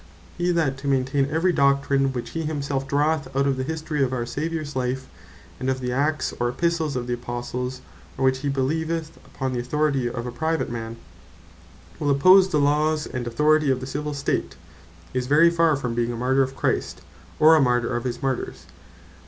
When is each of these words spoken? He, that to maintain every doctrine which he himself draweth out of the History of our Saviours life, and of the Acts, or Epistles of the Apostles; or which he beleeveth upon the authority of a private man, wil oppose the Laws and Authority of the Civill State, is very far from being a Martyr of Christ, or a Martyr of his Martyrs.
He, 0.35 0.51
that 0.53 0.79
to 0.79 0.87
maintain 0.87 1.27
every 1.29 1.53
doctrine 1.53 2.11
which 2.11 2.31
he 2.31 2.41
himself 2.41 2.87
draweth 2.87 3.27
out 3.35 3.45
of 3.45 3.55
the 3.55 3.61
History 3.63 4.01
of 4.01 4.11
our 4.11 4.25
Saviours 4.25 4.75
life, 4.75 5.07
and 5.59 5.69
of 5.69 5.79
the 5.79 5.91
Acts, 5.93 6.33
or 6.39 6.49
Epistles 6.49 6.95
of 6.95 7.05
the 7.05 7.13
Apostles; 7.13 7.81
or 8.17 8.25
which 8.25 8.39
he 8.39 8.49
beleeveth 8.49 9.17
upon 9.17 9.53
the 9.53 9.59
authority 9.59 10.09
of 10.09 10.25
a 10.25 10.31
private 10.31 10.71
man, 10.71 10.97
wil 11.99 12.09
oppose 12.09 12.49
the 12.49 12.59
Laws 12.59 13.05
and 13.05 13.27
Authority 13.27 13.69
of 13.69 13.79
the 13.79 13.85
Civill 13.85 14.15
State, 14.15 14.55
is 15.13 15.27
very 15.27 15.51
far 15.51 15.75
from 15.75 15.93
being 15.93 16.11
a 16.11 16.15
Martyr 16.17 16.41
of 16.41 16.55
Christ, 16.55 17.01
or 17.39 17.53
a 17.55 17.61
Martyr 17.61 17.95
of 17.95 18.03
his 18.03 18.23
Martyrs. 18.23 18.65